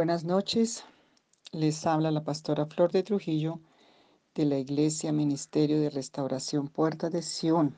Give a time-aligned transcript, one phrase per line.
[0.00, 0.82] Buenas noches,
[1.52, 3.60] les habla la pastora Flor de Trujillo
[4.34, 7.76] de la Iglesia Ministerio de Restauración Puerta de Sion.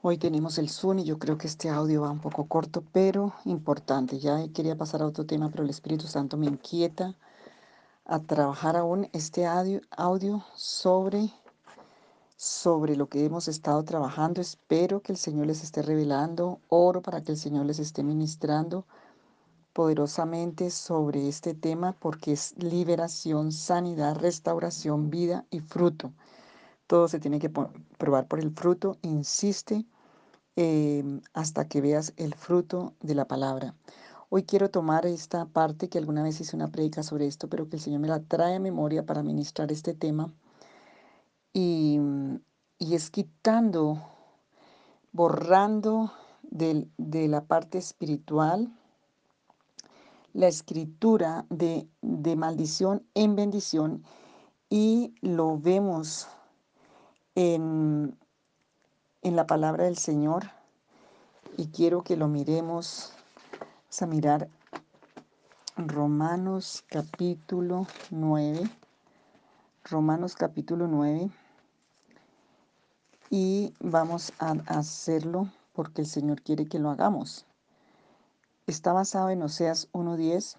[0.00, 3.34] Hoy tenemos el Zoom y yo creo que este audio va un poco corto, pero
[3.44, 4.18] importante.
[4.18, 7.14] Ya quería pasar a otro tema, pero el Espíritu Santo me inquieta
[8.06, 11.30] a trabajar aún este audio, audio sobre,
[12.38, 14.40] sobre lo que hemos estado trabajando.
[14.40, 18.86] Espero que el Señor les esté revelando, oro para que el Señor les esté ministrando
[19.76, 26.14] poderosamente sobre este tema porque es liberación, sanidad, restauración, vida y fruto.
[26.86, 28.96] Todo se tiene que probar por el fruto.
[29.02, 29.84] Insiste
[30.56, 33.74] em, hasta que veas el fruto de la palabra.
[34.30, 37.76] Hoy quiero tomar esta parte que alguna vez hice una predica sobre esto, pero que
[37.76, 40.32] el Señor me la trae a memoria para ministrar este tema.
[41.52, 42.00] Y,
[42.78, 44.02] y es quitando,
[45.12, 46.14] borrando
[46.50, 48.72] de la parte espiritual
[50.36, 51.88] la escritura de,
[52.36, 54.04] maldición en bendición
[54.68, 56.28] y lo vemos
[57.34, 58.18] en,
[59.22, 60.50] en la palabra del Señor
[61.56, 63.14] y quiero que lo miremos.
[63.84, 64.48] Vamos a mirar
[65.78, 68.70] Romanos capítulo 9.
[69.84, 71.30] Romanos capítulo 9.
[73.30, 77.46] Y vamos a hacerlo porque el Señor quiere que lo hagamos.
[78.66, 80.56] Está basado en Oseas 1.10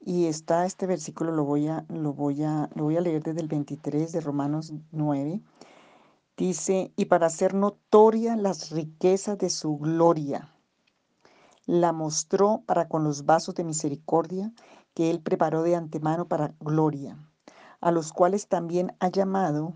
[0.00, 3.40] y está este versículo, lo voy, a, lo, voy a, lo voy a leer desde
[3.40, 5.40] el 23 de Romanos 9.
[6.36, 10.52] Dice, y para hacer notoria las riquezas de su gloria,
[11.66, 14.52] la mostró para con los vasos de misericordia
[14.94, 17.18] que él preparó de antemano para gloria,
[17.80, 19.74] a los cuales también ha llamado,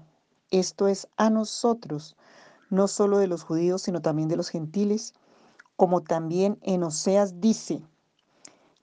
[0.50, 2.16] esto es, a nosotros,
[2.70, 5.14] no solo de los judíos, sino también de los gentiles,
[5.76, 7.82] como también en Oseas dice,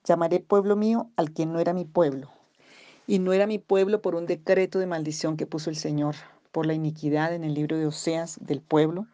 [0.04, 2.30] llamaré pueblo mío al que no era mi pueblo.
[3.06, 6.14] Y no era mi pueblo por un decreto de maldición que puso el Señor
[6.52, 9.06] por la iniquidad en el libro de Oseas del pueblo.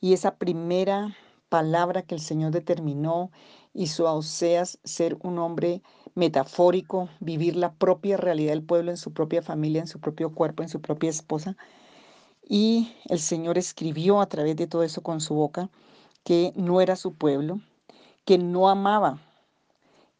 [0.00, 1.16] Y esa primera
[1.48, 3.30] palabra que el Señor determinó
[3.74, 5.82] hizo a Oseas ser un hombre
[6.14, 10.62] metafórico, vivir la propia realidad del pueblo en su propia familia, en su propio cuerpo,
[10.62, 11.56] en su propia esposa.
[12.46, 15.70] Y el Señor escribió a través de todo eso con su boca
[16.24, 17.60] que no era su pueblo,
[18.24, 19.18] que no amaba,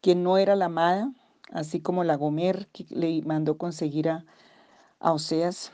[0.01, 1.11] que no era la amada,
[1.51, 4.25] así como la Gomer que le mandó conseguir a,
[4.99, 5.71] Oseas.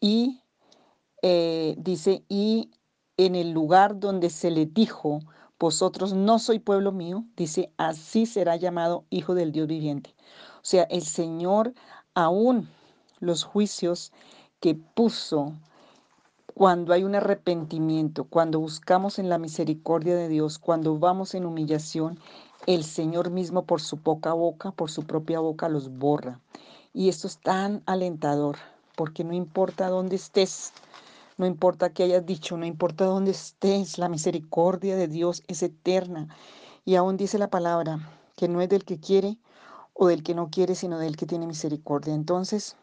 [0.00, 0.40] Y
[1.22, 2.70] eh, dice, y
[3.16, 5.20] en el lugar donde se le dijo,
[5.58, 10.14] vosotros no soy pueblo mío, dice, así será llamado hijo del Dios viviente.
[10.56, 11.74] O sea, el Señor
[12.14, 12.68] aún
[13.20, 14.12] los juicios
[14.60, 15.52] que puso
[16.58, 22.18] cuando hay un arrepentimiento, cuando buscamos en la misericordia de Dios, cuando vamos en humillación,
[22.66, 26.40] el Señor mismo por su poca boca, por su propia boca los borra.
[26.92, 28.56] Y esto es tan alentador,
[28.96, 30.72] porque no importa dónde estés,
[31.36, 36.26] no importa qué hayas dicho, no importa dónde estés, la misericordia de Dios es eterna.
[36.84, 38.00] Y aún dice la palabra
[38.36, 39.38] que no es del que quiere
[39.94, 42.14] o del que no quiere, sino del que tiene misericordia.
[42.14, 42.74] Entonces,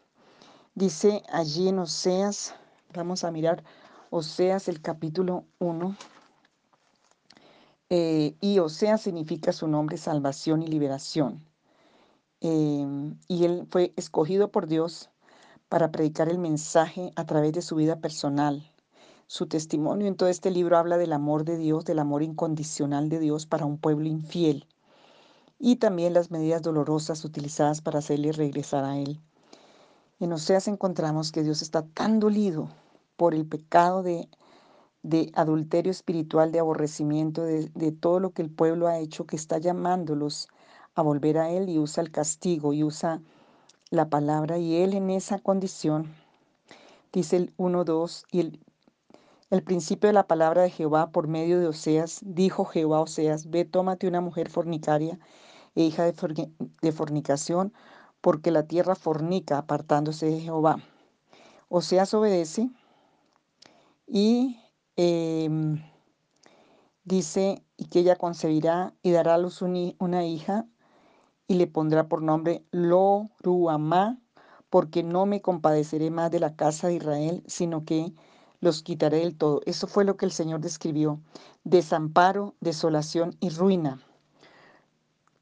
[0.76, 2.56] dice allí en Oseas
[2.94, 3.64] Vamos a mirar
[4.10, 5.96] Oseas el capítulo 1.
[7.90, 11.44] Eh, y Oseas significa su nombre salvación y liberación.
[12.42, 15.10] Em, y él fue escogido por Dios
[15.70, 18.72] para predicar el mensaje a través de su vida personal.
[19.28, 23.20] Su testimonio en todo este libro habla del amor de Dios, del amor incondicional de
[23.20, 24.68] Dios para un pueblo infiel
[25.60, 29.20] y también las medidas dolorosas utilizadas para hacerle regresar a Él.
[30.20, 32.70] En Oseas encontramos que Dios está tan dolido
[33.18, 34.30] por el pecado de,
[35.04, 39.36] de adulterio espiritual, de aborrecimiento, de, de todo lo que el pueblo ha hecho, que
[39.36, 40.48] está llamándolos
[40.96, 43.22] a volver a Él y usa el castigo y usa
[43.90, 44.58] la palabra.
[44.58, 46.14] Y Él en esa condición,
[47.12, 48.60] dice el 1.2, y el,
[49.50, 53.66] el principio de la palabra de Jehová por medio de Oseas, dijo Jehová Oseas, ve,
[53.66, 55.20] tómate una mujer fornicaria
[55.76, 57.74] e hija de fornicación,
[58.26, 60.80] porque la tierra fornica apartándose de Jehová.
[61.70, 62.72] Oseas obedece
[64.08, 64.60] y
[64.96, 65.80] em,
[67.04, 70.66] dice, y que ella concebirá y dará a luz una hija
[71.48, 74.18] y le pondrá por nombre Lo-Ruamá,
[74.72, 78.12] porque no me compadeceré más de la casa de Israel, sino que
[78.60, 79.62] los quitaré del todo.
[79.68, 81.20] Eso fue lo que el Señor describió.
[81.64, 84.02] Desamparo, desolación y ruina.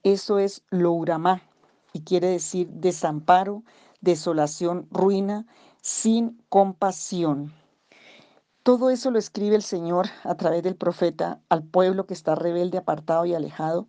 [0.04, 1.44] Eso es Lo-Uramá
[1.94, 3.64] y quiere decir desamparo,
[4.02, 5.46] desolación, ruina,
[5.82, 7.54] sin compasión.
[8.64, 12.78] Todo eso lo escribe el Señor a través del profeta al pueblo que está rebelde,
[12.78, 13.88] apartado y alejado,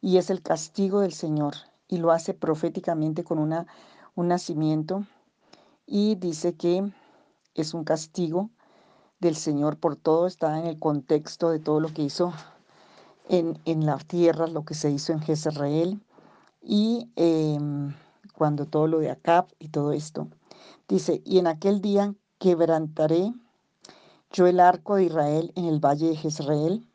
[0.00, 1.54] y es el castigo del Señor
[1.88, 3.66] y lo hace proféticamente con una,
[4.14, 5.06] un nacimiento
[5.86, 6.90] y dice que
[7.54, 8.50] es un castigo
[9.20, 12.32] del Señor por todo, está en el contexto de todo lo que hizo
[13.28, 16.00] en, en la tierra, lo que se hizo en Jezreel
[16.66, 17.94] y em,
[18.34, 20.28] cuando todo lo de Acab y todo esto.
[20.88, 23.32] Dice, y en aquel día quebrantaré
[24.32, 26.86] yo el arco de Israel en el valle de Jezreel,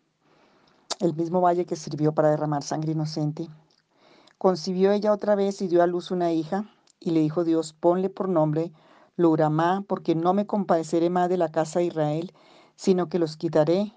[1.00, 3.48] el mismo valle que sirvió para derramar sangre inocente.
[4.38, 6.70] Concibió ella otra vez y dio a luz una hija,
[7.00, 8.72] y le dijo Dios, ponle por nombre
[9.16, 12.34] Luramá, porque no me compadeceré más de la casa de Israel,
[12.76, 13.94] sino que los quitaré,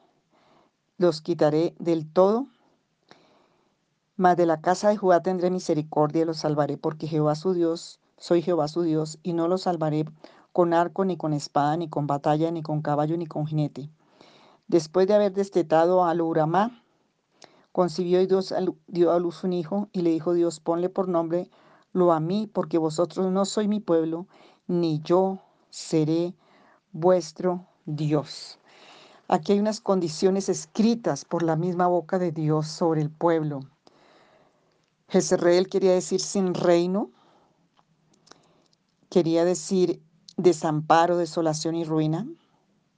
[0.98, 2.46] los quitaré del todo.
[4.16, 7.98] Mas de la casa de Judá tendré misericordia y los salvaré, porque Jehová su Dios,
[8.16, 10.04] soy Jehová su Dios, y no los salvaré
[10.52, 13.90] con arco, ni con espada, ni con batalla, ni con caballo, ni con jinete.
[14.68, 16.80] Después de haber destetado a Luramá,
[17.72, 18.54] concibió y Dios
[18.86, 21.50] dio a luz un hijo, y le dijo Dios, ponle por nombre
[21.92, 24.28] lo a mí, porque vosotros no sois mi pueblo,
[24.68, 25.40] ni yo
[25.70, 26.34] seré
[26.92, 28.60] vuestro Dios.
[29.26, 33.60] Aquí hay unas condiciones escritas por la misma boca de Dios sobre el pueblo.
[35.08, 37.10] Jezreel quería decir sin reino,
[39.10, 40.02] quería decir
[40.36, 42.26] desamparo, desolación y ruina,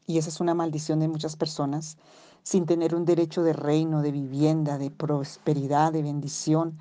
[0.06, 1.98] y esa es una maldición de muchas personas,
[2.42, 6.78] sin tener un derecho de reino, de vivienda, de prosperidad, de bendición,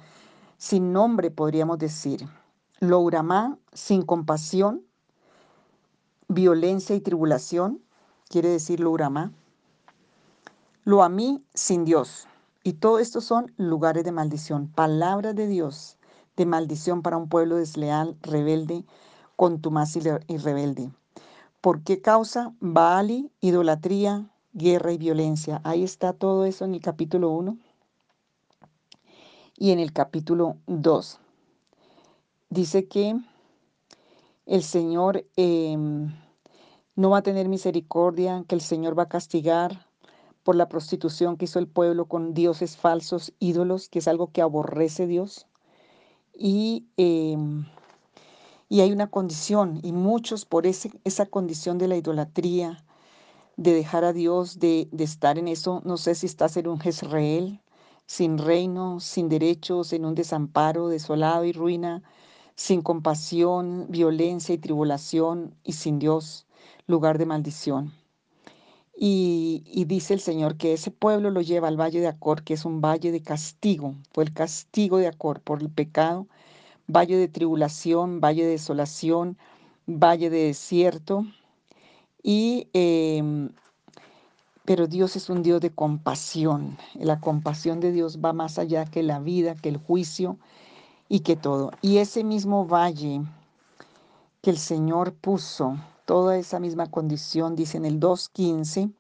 [0.58, 2.28] sin nombre podríamos decir.
[2.80, 4.86] Lo uramá, sin compasión,
[6.28, 7.82] violencia y tribulación,
[8.30, 9.32] quiere decir lo uramá.
[10.84, 12.28] Lo a mí, sin Dios.
[12.68, 16.00] Y todo esto son lugares de maldición, palabras de Dios
[16.36, 18.86] de maldición para un pueblo desleal, rebelde,
[19.36, 20.90] contumaz y rebelde.
[21.62, 22.56] ¿Por qué causa?
[22.60, 25.62] Baali, idolatría, guerra y violencia.
[25.64, 27.56] Ahí está todo eso en el capítulo 1
[29.60, 31.20] y en el capítulo 2
[32.50, 33.16] dice que
[34.48, 36.16] el Señor em,
[36.96, 39.85] no va a tener misericordia, que el Señor va a castigar
[40.46, 44.44] por la prostitución que hizo el pueblo con dioses falsos, ídolos, que es algo que
[44.44, 45.48] aborrece Dios.
[46.36, 47.66] Y, em,
[48.70, 52.86] y hay una condición, y muchos por ese, esa condición de la idolatría,
[53.58, 56.80] de dejar a Dios, de, de estar en eso, no sé si estás en un
[56.80, 57.60] Jezreel,
[58.06, 62.04] sin reino, sin derechos, en un desamparo, desolado y ruina,
[62.56, 66.46] sin compasión, violencia y tribulación, y sin Dios,
[66.86, 68.05] lugar de maldición.
[68.98, 72.64] Y, dice el Señor que ese pueblo lo lleva al valle de Acor, que es
[72.64, 76.28] un valle de castigo, fue el castigo de Acor por el pecado,
[76.88, 79.38] valle de tribulación, valle de desolación,
[79.86, 81.26] valle de desierto.
[82.24, 83.50] Y, em,
[84.64, 86.78] pero Dios es un Dios de compasión.
[86.96, 90.38] La compasión de Dios va más allá que la vida, que el juicio
[91.10, 91.72] y que todo.
[91.82, 93.22] Y ese mismo valle
[94.42, 98.94] que el Señor puso, toda esa misma condición, dice en el 2.15,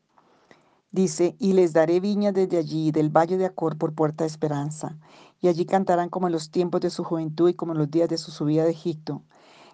[0.91, 4.97] dice, y les daré viña desde allí, del valle de Acor por puerta de esperanza,
[5.41, 8.09] y allí cantarán como en los tiempos de su juventud y como en los días
[8.09, 9.21] de su subida de Egipto.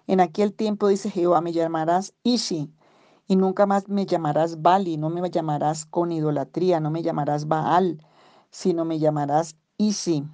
[0.06, 2.70] En aquel tiempo, dice Jehová, me llamarás Ishi,
[3.26, 8.04] y nunca más me llamarás Bali, no me llamarás con idolatría, no me llamarás Baal,
[8.50, 10.28] sino me llamarás Ishi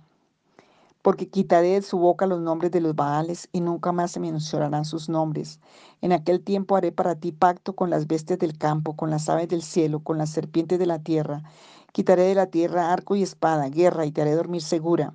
[1.09, 4.85] porque quitaré de su boca los nombres de los Baales y nunca más se mencionarán
[4.85, 5.59] sus nombres.
[6.03, 9.49] En aquel tiempo haré para ti pacto con las bestias del campo, con las aves
[9.49, 11.45] del cielo, con las serpientes de la tierra.
[11.93, 15.15] Quitaré de la tierra arco y espada, guerra, y te haré dormir segura.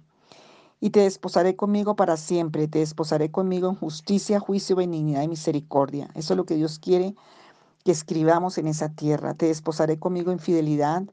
[0.79, 6.09] Y te desposaré conmigo para siempre, te desposaré conmigo en justicia, juicio, benignidad y misericordia.
[6.15, 7.13] Eso es lo que Dios quiere
[7.85, 9.35] que escribamos en esa tierra.
[9.35, 11.03] Te desposaré conmigo en fidelidad,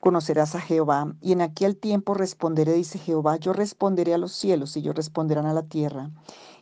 [0.00, 1.14] conocerás a Jehová.
[1.20, 5.46] Y en aquel tiempo responderé, dice Jehová, yo responderé a los cielos y ellos responderán
[5.46, 6.10] a la tierra.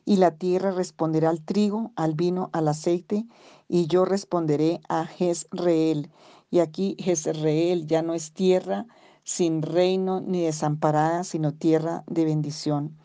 [0.05, 3.27] Y la tierra responderá al trigo, al vino, al aceite,
[3.69, 6.11] y yo responderé a Jezreel.
[6.51, 8.87] Y aquí Jezreel ya no es tierra
[9.25, 12.97] sin reino ni desamparada, sino tierra de bendición.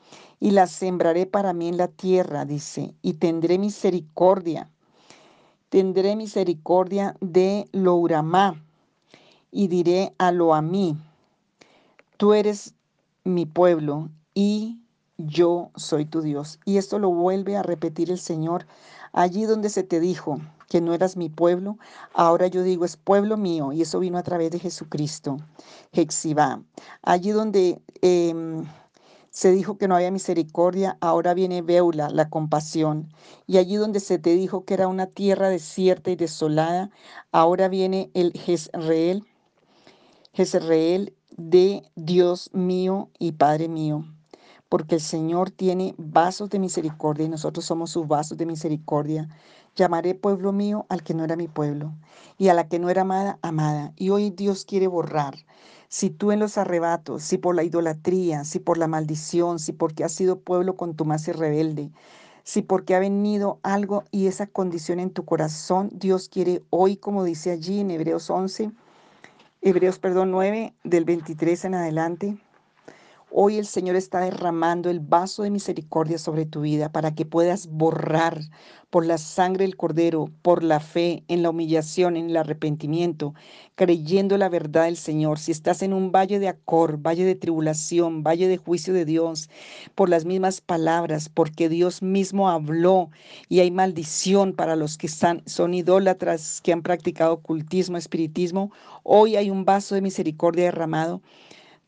[0.41, 4.69] Y la sembraré para mí en la tierra, dice, y tendré misericordia.
[5.69, 8.61] Tendré misericordia de Louramá
[9.51, 10.97] y diré a lo a mí,
[12.17, 12.73] tú eres
[13.23, 14.79] mi pueblo y
[15.17, 16.59] yo soy tu Dios.
[16.65, 18.65] Y esto lo vuelve a repetir el Señor
[19.13, 20.39] allí donde se te dijo
[20.69, 21.77] que no eras mi pueblo,
[22.13, 25.37] ahora yo digo es pueblo mío y eso vino a través de Jesucristo,
[25.91, 26.61] Hexibá.
[27.01, 28.65] Allí donde em,
[29.31, 33.11] se dijo que no había misericordia, ahora viene Beula, la compasión.
[33.47, 36.91] Y allí donde se te dijo que era una tierra desierta y desolada,
[37.31, 39.25] ahora viene el Jezreel,
[40.33, 44.05] Jezreel de Dios mío y Padre mío
[44.69, 49.27] porque el Señor tiene vasos de misericordia y nosotros somos sus vasos de misericordia.
[49.75, 51.95] Llamaré pueblo mío al que no era mi pueblo
[52.37, 53.93] y a la que no era amada, amada.
[53.97, 55.35] Y hoy Dios quiere borrar.
[55.87, 60.03] Si tú en los arrebatos, si por la idolatría, si por la maldición, si porque
[60.03, 61.91] has sido pueblo con tu más rebelde,
[62.43, 67.23] si porque ha venido algo y esa condición en tu corazón, Dios quiere hoy, como
[67.23, 68.71] dice allí en Hebreos 11,
[69.61, 72.37] Hebreos perdón 9 del 23 en adelante,
[73.31, 77.67] Hoy el Señor está derramando el vaso de misericordia sobre tu vida para que puedas
[77.67, 78.41] borrar
[78.89, 83.35] por la sangre del Cordero, por la fe, en la humillación, en el arrepentimiento,
[83.75, 85.37] creyendo la verdad del Señor.
[85.37, 89.47] Si estás en un valle de acor, valle de tribulación, valle de juicio de Dios,
[89.93, 93.11] por las mismas palabras, porque Dios mismo habló
[93.47, 98.71] y hay maldición para los que están, son idólatras, que han practicado ocultismo, espiritismo,
[99.03, 101.21] hoy hay un vaso de misericordia derramado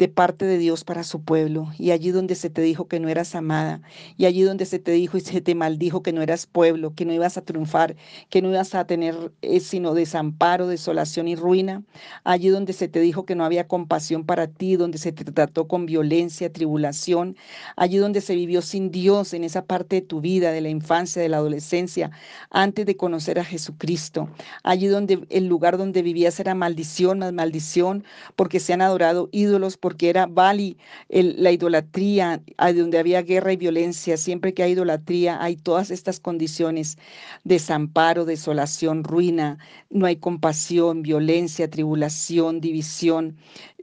[0.02, 1.68] de parte de Dios para su pueblo.
[1.78, 3.84] Y allí donde se te dijo que no eras amada,
[4.18, 7.06] y allí donde se te dijo y se te maldijo que no eras pueblo, que
[7.06, 7.96] no ibas a triunfar,
[8.32, 11.84] que no ibas a tener eh, sino desamparo, desolación y ruina,
[12.24, 15.68] allí donde se te dijo que no había compasión para ti, donde se te trató
[15.68, 17.38] con violencia, tribulación,
[17.76, 21.22] allí donde se vivió sin Dios en esa parte de tu vida, de la infancia,
[21.22, 22.10] de la adolescencia,
[22.50, 24.30] antes de conocer a Jesucristo,
[24.64, 28.04] allí donde el lugar donde vivías era maldición, más maldición,
[28.36, 30.78] porque se han adorado ídolos, porque era Bali,
[31.10, 32.42] la idolatría,
[32.74, 36.98] donde había guerra y violencia, siempre que hay idolatría hay todas estas condiciones,
[37.44, 39.58] desamparo, desolación, ruina,
[39.90, 43.36] no hay compasión, violencia, tribulación, división,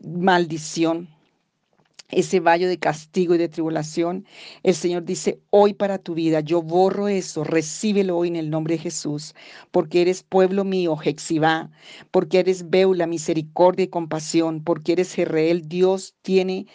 [0.02, 1.08] maldición
[2.10, 4.24] ese valle de castigo y de tribulación,
[4.62, 8.76] el Señor dice, hoy para tu vida, yo borro eso, recíbelo hoy en el nombre
[8.76, 9.34] de Jesús,
[9.70, 11.70] porque eres pueblo mío, Jexibá,
[12.10, 16.66] porque eres Beula, misericordia y compasión, porque eres Jerreel, Dios tiene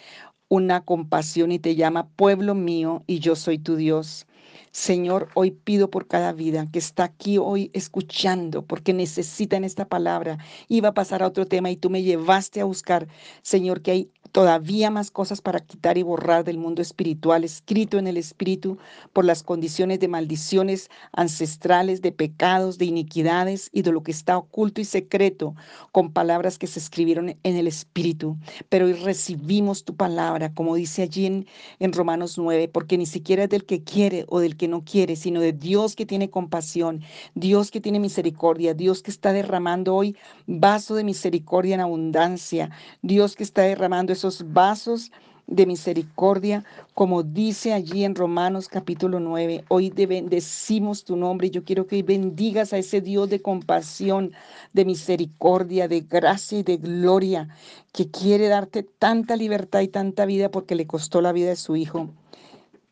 [0.48, 4.26] una compasión y te llama pueblo mío y yo soy tu Dios.
[4.70, 10.38] Señor, hoy pido por cada vida que está aquí hoy escuchando, porque necesitan esta palabra.
[10.68, 13.08] Iba a pasar a otro tema y tú me llevaste a buscar,
[13.42, 18.08] Señor, que hay todavía más cosas para quitar y borrar del mundo espiritual, escrito en
[18.08, 18.78] el espíritu
[19.12, 24.36] por las condiciones de maldiciones ancestrales, de pecados, de iniquidades y de lo que está
[24.36, 25.54] oculto y secreto,
[25.92, 28.36] con palabras que se escribieron en el espíritu.
[28.68, 31.26] Pero hoy recibimos tu palabra, como dice allí
[31.78, 35.14] en, Romanos 9, porque ni siquiera es del que quiere o del que no quiere,
[35.14, 37.02] sino de Dios que tiene compasión,
[37.36, 40.16] Dios que tiene misericordia, Dios que está derramando hoy
[40.48, 45.12] vaso de misericordia en abundancia, Dios que está derramando esos vasos
[45.46, 46.64] de misericordia,
[46.94, 49.64] como dice allí en Romanos capítulo 9.
[49.68, 54.32] Hoy te bendecimos tu nombre yo quiero que bendigas a ese Dios de compasión,
[54.72, 57.48] de misericordia, de gracia y de gloria,
[57.92, 61.76] que quiere darte tanta libertad y tanta vida porque le costó la vida de su
[61.76, 62.08] Hijo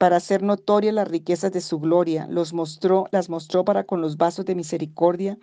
[0.02, 4.16] para hacer notorias las riquezas de su gloria, los mostró, las mostró para con los
[4.16, 5.38] vasos de misericordia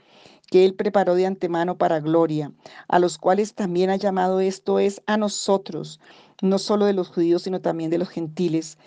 [0.51, 2.51] que él preparó de antemano para gloria,
[2.89, 6.01] a los cuales también ha llamado esto es a nosotros,
[6.41, 8.77] no solo de los judíos, sino también de los gentiles,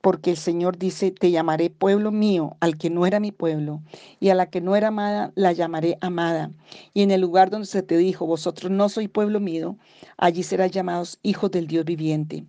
[0.00, 3.82] porque el Señor dice, te llamaré pueblo mío, al que no era mi pueblo,
[4.20, 6.50] y a la que no era amada, la llamaré amada.
[6.94, 9.76] Y en el lugar donde se te dijo, vosotros no sois pueblo mío,
[10.16, 12.46] allí serán llamados hijos del Dios viviente.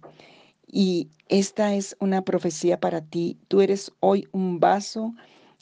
[0.71, 3.37] Y esta es una profecía para ti.
[3.49, 5.13] Tú eres hoy un vaso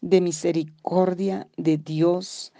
[0.01, 2.53] de misericordia de Dios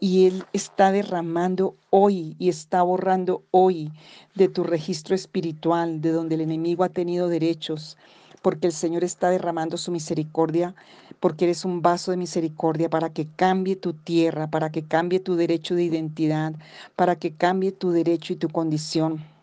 [0.00, 3.90] y Él está derramando hoy y está borrando hoy
[4.34, 7.96] de tu registro espiritual, de donde el enemigo ha tenido derechos,
[8.42, 10.74] porque el Señor está derramando su misericordia,
[11.20, 15.36] porque eres un vaso de misericordia para que cambie tu tierra, para que cambie tu
[15.36, 16.52] derecho de identidad,
[16.96, 19.33] para que cambie tu derecho y tu condición.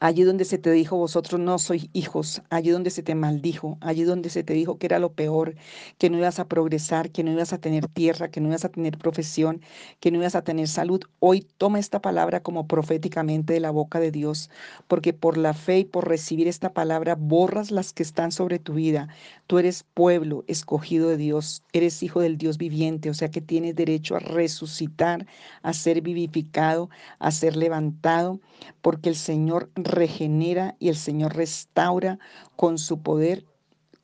[0.00, 4.02] Allí donde se te dijo, vosotros no sois hijos, allí donde se te maldijo, allí
[4.04, 5.54] donde se te dijo que era lo peor,
[5.98, 8.70] que no ibas a progresar, que no ibas a tener tierra, que no ibas a
[8.70, 9.60] tener profesión,
[10.00, 11.02] que no ibas a tener salud.
[11.18, 14.50] Hoy toma esta palabra como proféticamente de la boca de Dios,
[14.88, 18.74] porque por la fe y por recibir esta palabra borras las que están sobre tu
[18.74, 19.08] vida.
[19.46, 23.74] Tú eres pueblo escogido de Dios, eres hijo del Dios viviente, o sea que tienes
[23.76, 25.26] derecho a resucitar,
[25.62, 26.88] a ser vivificado,
[27.18, 28.40] a ser levantado,
[28.80, 32.18] porque el Señor regenera y el Señor restaura
[32.56, 33.44] con su poder,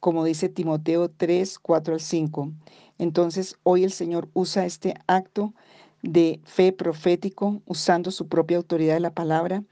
[0.01, 2.53] como dice Timoteo 3, 4 al 5.
[2.99, 5.55] Entonces hoy el Señor usa este acto
[6.03, 9.65] de fe profético usando su propia autoridad de la palabra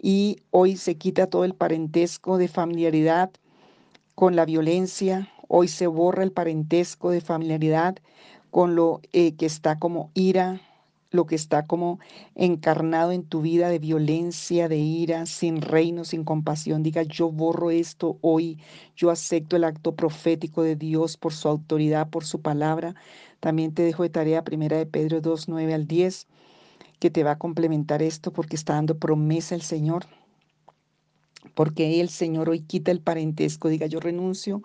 [0.00, 3.30] y hoy se quita todo el parentesco de familiaridad
[4.14, 7.96] con la violencia, hoy se borra el parentesco de familiaridad
[8.50, 10.60] con lo eh, que está como ira,
[11.14, 12.00] lo que está como
[12.34, 16.82] encarnado en tu vida de violencia, de ira, sin reino, sin compasión.
[16.82, 18.58] Diga, yo borro esto hoy,
[18.96, 22.96] yo acepto el acto profético de Dios por su autoridad, por su palabra.
[23.38, 26.26] También te dejo de tarea primera de Pedro 2, 9 al 10,
[26.98, 30.06] que te va a complementar esto porque está dando promesa el Señor.
[31.54, 33.68] Porque el Señor hoy quita el parentesco.
[33.68, 34.62] Diga, yo renuncio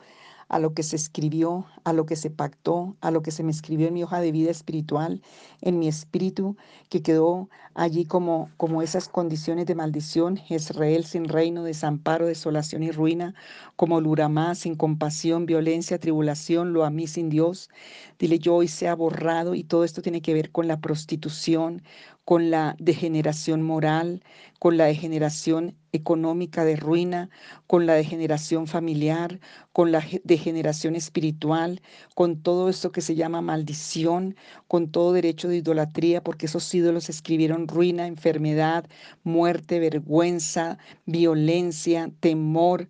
[0.50, 3.52] a lo que se escribió, a lo que se pactó, a lo que se me
[3.52, 5.22] escribió en mi hoja de vida espiritual,
[5.62, 6.58] en mi espíritu,
[6.90, 12.92] que quedó allí como, como esas condiciones de maldición, Israel sin reino, desamparo, desolación y
[12.92, 13.36] ruina,
[13.76, 17.70] como Luramá sin compasión, violencia, tribulación, lo a mí sin Dios.
[18.18, 21.84] Dile, yo hoy se ha borrado y todo esto tiene que ver con la prostitución,
[22.30, 24.22] con la degeneración moral,
[24.60, 27.32] con la degeneración económica de ruina,
[27.66, 29.40] con la degeneración familiar,
[29.74, 31.82] con la degeneración espiritual,
[32.14, 34.36] con todo esto que se llama maldición,
[34.68, 38.86] con todo derecho de idolatría, porque esos ídolos escribieron ruina, enfermedad,
[39.24, 42.90] muerte, vergüenza, violencia, temor.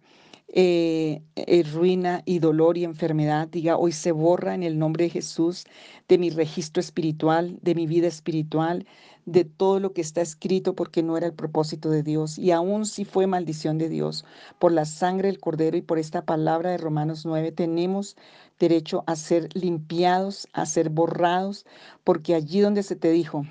[0.51, 5.11] Eh, eh, ruina y dolor y enfermedad, diga, hoy se borra en el nombre de
[5.11, 5.65] Jesús
[6.07, 8.87] de mi registro espiritual, de mi vida espiritual,
[9.31, 12.37] de todo lo que está escrito porque no era el propósito de Dios.
[12.37, 14.25] Y aún si fue maldición de Dios,
[14.57, 18.15] por la sangre del cordero y por esta palabra de Romanos 9, tenemos
[18.59, 21.65] derecho a ser limpiados, a ser borrados,
[22.03, 23.45] porque allí donde se te dijo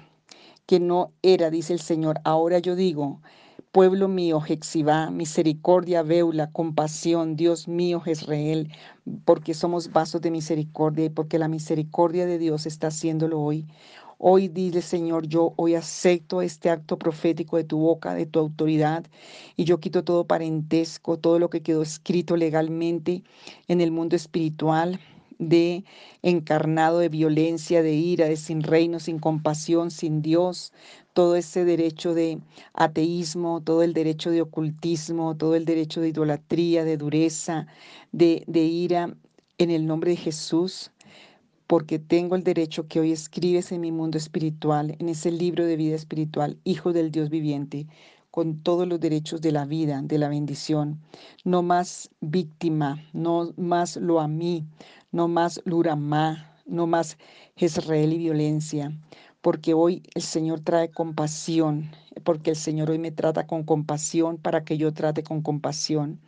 [0.67, 3.21] que no era, dice el Señor, ahora yo digo,
[3.73, 8.73] Pueblo mío, Jexibá, misericordia, veula, compasión, Dios mío, Jezreel,
[9.25, 13.67] porque somos vasos de misericordia y porque la misericordia de Dios está haciéndolo hoy.
[14.21, 19.07] Hoy dile, Señor, yo hoy acepto este acto profético de tu boca, de tu autoridad,
[19.57, 23.23] y yo quito todo parentesco, todo lo que quedó escrito legalmente
[23.69, 24.99] en el mundo espiritual,
[25.39, 25.85] de
[26.23, 30.73] encarnado de violencia, de ira, de sin reino, sin compasión, sin Dios,
[31.13, 32.41] todo ese derecho de
[32.75, 37.69] ateísmo, todo el derecho de ocultismo, todo el derecho de idolatría, de dureza,
[38.11, 39.15] de, de ira,
[39.59, 40.91] en el nombre de Jesús
[41.69, 45.77] porque tengo el derecho que hoy escribes en mi mundo espiritual, en ese libro de
[45.77, 47.87] vida espiritual, Hijo del Dios viviente,
[48.31, 50.99] con todos los derechos de la vida, de la bendición.
[51.45, 54.65] No más víctima, no más lo a mí,
[55.13, 57.19] no más luramá, no más
[57.57, 58.99] Jezreel y violencia,
[59.43, 61.91] porque hoy el Señor trae compasión,
[62.25, 66.19] porque el Señor hoy me trata con compasión para que yo trate con compasión.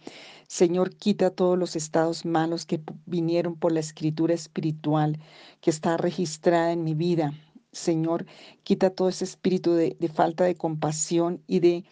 [0.51, 5.21] Señor, quita todos los estados malos que vinieron por la escritura espiritual
[5.61, 7.33] que está registrada en mi vida.
[7.71, 8.27] Señor,
[8.65, 11.85] quita todo ese espíritu de, falta de compasión y de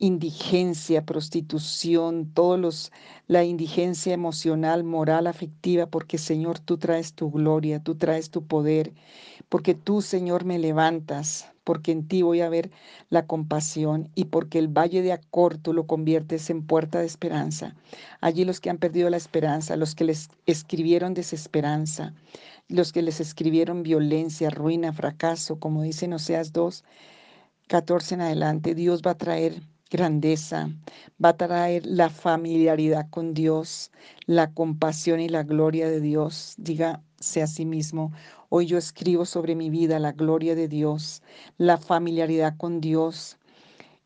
[0.00, 2.92] indigencia, prostitución, todos los
[3.28, 8.92] la indigencia emocional, moral, afectiva, porque Señor, tú traes tu gloria, tú traes tu poder,
[9.50, 12.70] porque tú, Señor, me levantas, porque en ti voy a ver
[13.10, 17.76] la compasión y porque el valle de Acor tú lo conviertes en puerta de esperanza.
[18.22, 22.14] Allí los que han perdido la esperanza, los que les escribieron desesperanza,
[22.68, 26.84] los que les escribieron violencia, ruina, fracaso, como dicen Oseas 2,
[27.68, 30.70] 14 en adelante, Dios va a traer grandeza,
[31.22, 33.90] va a traer la familiaridad con Dios,
[34.26, 36.54] la compasión y la gloria de Dios.
[36.58, 38.12] Dígase a sí mismo,
[38.52, 41.22] Hoy yo escribo sobre mi vida la gloria de Dios,
[41.56, 43.38] la familiaridad con Dios.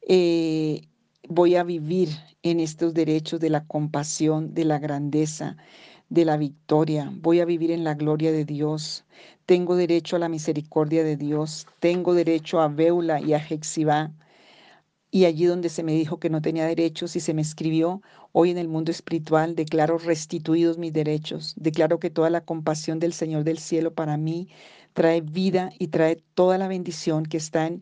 [0.07, 0.83] Eh,
[1.31, 2.11] voy a vivir
[2.43, 5.57] en estos derechos de la compasión, de la grandeza,
[6.11, 7.11] de la victoria.
[7.23, 9.07] Voy a vivir en la gloria de Dios.
[9.47, 11.67] Tengo derecho a la misericordia de Dios.
[11.81, 14.13] Tengo derecho a Beula y a Jexibá.
[15.15, 18.51] Y allí donde se me dijo que no tenía derechos y se me escribió, hoy
[18.51, 21.55] en el mundo espiritual declaro restituidos mis derechos.
[21.57, 24.49] Declaro que toda la compasión del Señor del cielo para mí
[24.93, 27.81] trae vida y trae toda la bendición que está en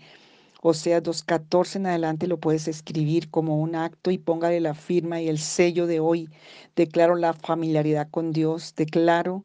[0.61, 5.29] Oseas 2.14 en adelante lo puedes escribir como un acto y póngale la firma y
[5.29, 6.29] el sello de hoy.
[6.77, 9.43] Declaro la familiaridad con Dios, declaro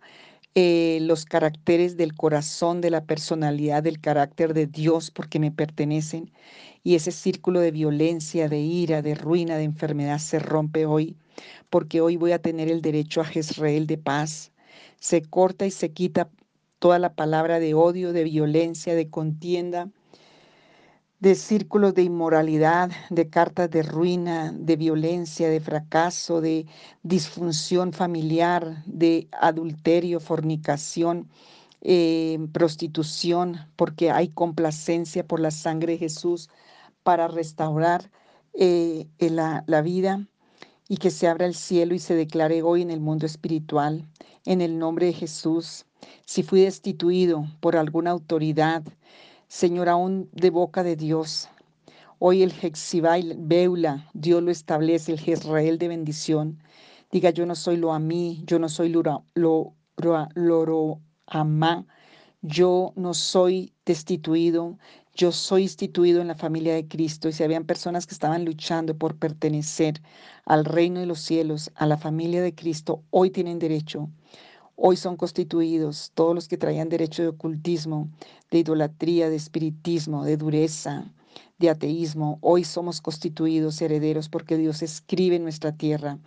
[0.60, 6.32] eh, los caracteres del corazón, de la personalidad, del carácter de Dios, porque me pertenecen
[6.84, 11.16] y ese círculo de violencia, de ira, de ruina, de enfermedad se rompe hoy,
[11.70, 14.52] porque hoy voy a tener el derecho a Jezreel de paz.
[15.00, 16.30] Se corta y se quita
[16.80, 19.90] toda la palabra de odio, de violencia, de contienda,
[21.20, 26.68] de círculos de inmoralidad, de cartas de ruina, de violencia, de fracaso, de
[27.02, 31.28] disfunción familiar, de adulterio, fornicación,
[31.82, 36.50] eh, prostitución, porque hay complacencia por la sangre de Jesús
[37.08, 38.12] para restaurar
[38.52, 40.28] eh, la, la vida
[40.90, 44.06] y que se abra el cielo y se declare hoy en el mundo espiritual,
[44.44, 45.86] en el nombre de Jesús.
[46.26, 48.84] Si fui destituido por alguna autoridad,
[49.48, 51.48] Señor, aún de boca de Dios.
[52.20, 56.62] Hoy el Hexibai Beula, Dios lo establece, el Jezreel de bendición.
[57.10, 61.88] Diga, yo no soy lo a mí, yo no soy lo, lo, lo, amá,
[62.42, 64.78] yo no soy destituido,
[65.18, 67.28] yo soy instituido en la familia de Cristo.
[67.28, 70.02] Y si habían personas que estaban luchando por pertenecer
[70.46, 74.10] al reino de los cielos, a la familia de Cristo, hoy tienen derecho.
[74.76, 78.10] Hoy son constituidos todos los que traían derecho de ocultismo,
[78.52, 81.12] de idolatría, de espiritismo, de dureza,
[81.58, 82.38] de ateísmo.
[82.42, 86.20] Hoy somos constituidos herederos porque Dios escribe en nuestra tierra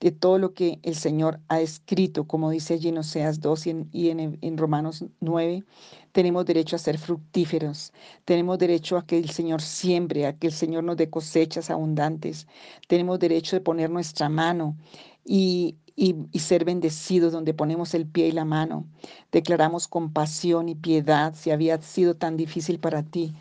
[0.00, 4.10] de todo lo que el Señor ha escrito, como dice allí en Oseas 2 y,
[4.10, 5.64] en, Romanos 9,
[6.12, 7.92] tenemos derecho a ser fructíferos,
[8.24, 12.46] tenemos derecho a que el Señor siembre, a que el Señor nos dé cosechas abundantes,
[12.88, 14.76] tenemos derecho de poner nuestra mano
[15.24, 18.86] y, y, ser bendecidos donde ponemos el pie y la mano.
[19.32, 23.34] Declaramos compasión y piedad si había sido tan difícil para ti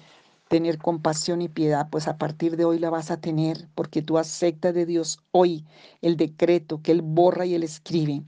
[0.56, 4.18] tener compasión y piedad, pues a partir de hoy la vas a tener, porque tú
[4.18, 5.65] aceptas de Dios hoy
[6.02, 8.24] el decreto que Él borra y Él escribe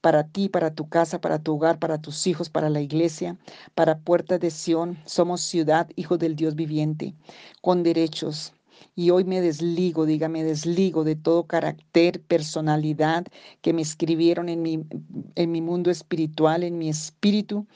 [0.00, 3.36] para ti, para tu casa, para tu hogar, para tus hijos, para la iglesia,
[3.74, 4.96] para Puertas de Sión.
[5.04, 7.14] Somos ciudad, hijos del Dios viviente,
[7.60, 8.54] con derechos.
[8.94, 13.26] Y hoy me desligo, dígame, desligo de todo carácter, personalidad
[13.60, 14.82] que me escribieron en mi,
[15.34, 17.66] en mi mundo espiritual, en mi espíritu,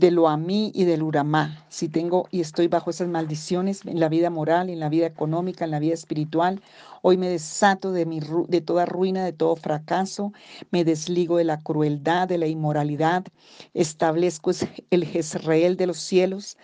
[0.00, 1.64] de lo a mí y del uramá.
[1.68, 5.66] Si tengo y estoy bajo esas maldiciones en la vida moral, en la vida económica,
[5.66, 6.62] en la vida espiritual,
[7.02, 8.06] hoy me desato de,
[8.48, 10.32] de toda ruina, de todo fracaso,
[10.70, 13.26] me desligo de la crueldad, de la inmoralidad,
[13.74, 14.52] establezco
[14.90, 16.56] el Jezreel de los cielos,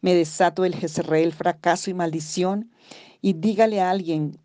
[0.00, 2.70] me desato del Jezreel fracaso y maldición.
[3.20, 4.38] Y dígale a alguien,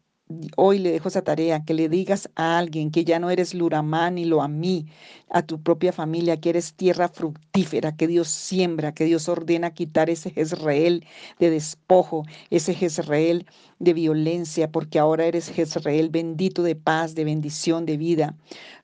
[0.57, 4.15] hoy le dejo esa tarea, que le digas a alguien que ya no eres Luramán
[4.15, 4.85] ni lo a mí,
[5.29, 10.09] a tu propia familia, que eres tierra fructífera, que Dios siembra, que Dios ordena quitar
[10.09, 11.05] ese Jezreel
[11.39, 13.47] de despojo, ese Jezreel
[13.79, 18.35] de violencia, porque ahora eres Jezreel bendito de paz, de bendición, de vida.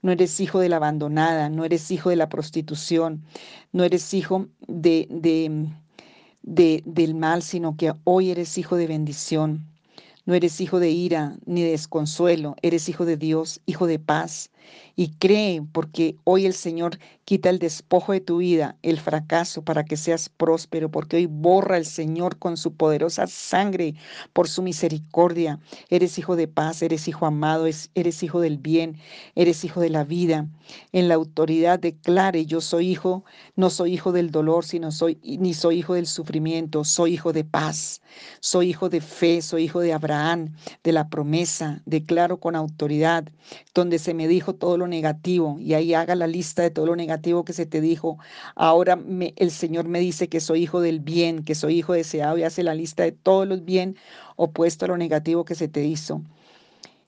[0.01, 3.23] No eres hijo de la abandonada, no eres hijo de la prostitución,
[3.71, 5.69] no eres hijo de, de,
[6.41, 9.74] de del mal, sino que hoy eres hijo de bendición
[10.25, 14.51] no eres hijo de ira ni de desconsuelo, eres hijo de Dios, hijo de paz.
[14.95, 19.83] Y cree porque hoy el Señor quita el despojo de tu vida, el fracaso, para
[19.83, 23.95] que seas próspero, porque hoy borra el Señor con su poderosa sangre,
[24.31, 25.59] por su misericordia.
[25.89, 28.97] Eres hijo de paz, eres hijo amado, eres hijo del bien,
[29.35, 30.47] eres hijo de la vida.
[30.91, 33.25] En la autoridad declare, yo soy hijo,
[33.55, 37.43] no soy hijo del dolor, sino soy, ni soy hijo del sufrimiento, soy hijo de
[37.43, 38.01] paz,
[38.39, 43.25] soy hijo de fe, soy hijo de Abraham de la promesa, declaro con autoridad,
[43.73, 46.95] donde se me dijo todo lo negativo, y ahí haga la lista de todo lo
[46.95, 48.17] negativo que se te dijo.
[48.55, 48.99] Ahora
[49.35, 52.63] el Señor me dice que soy hijo del bien, que soy hijo deseado, y hace
[52.63, 53.97] la lista de todos los bien
[54.35, 56.21] opuesto a lo negativo que se te hizo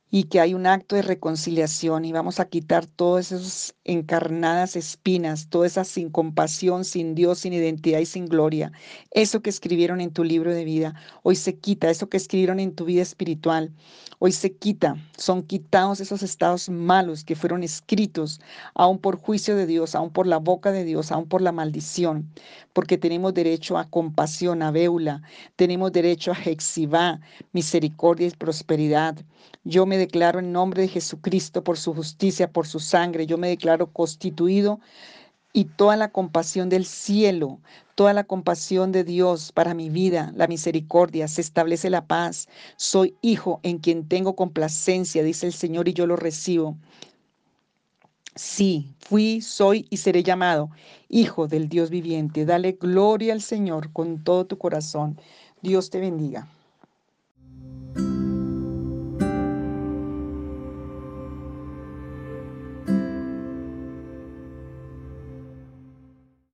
[0.09, 5.49] y que hay un acto de reconciliación y vamos a quitar todas esas encarnadas espinas,
[5.49, 8.71] todas esas sin compasión, sin Dios, sin identidad y sin gloria.
[9.11, 12.73] Eso que escribieron en tu libro de vida, hoy se quita, eso que escribieron en
[12.73, 13.73] tu vida espiritual,
[14.19, 18.39] hoy se quita, son quitados esos estados malos que fueron escritos,
[18.73, 22.27] aún por juicio de Dios, aún por la boca de Dios, aún por la maldición,
[22.73, 25.21] porque tenemos derecho a compasión, a beula,
[25.55, 27.19] tenemos derecho a hexibá,
[27.53, 29.17] misericordia y prosperidad.
[29.63, 33.25] Yo me declaro en nombre de Jesucristo por su justicia, por su sangre.
[33.25, 34.79] Yo me declaro constituido
[35.57, 37.59] y toda la compasión del cielo,
[37.95, 42.47] toda la compasión de Dios para mi vida, la misericordia, se establece la paz.
[42.75, 46.77] Soy hijo en quien tengo complacencia, dice el Señor, y yo lo recibo.
[48.35, 50.69] Sí, fui, soy y seré llamado
[51.09, 52.45] hijo del Dios viviente.
[52.45, 55.19] Dale gloria al Señor con todo tu corazón.
[55.63, 56.47] Dios te bendiga.